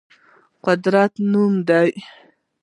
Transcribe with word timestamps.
قدرت 0.65 1.13
نوم 1.31 1.53
دی. 1.67 1.89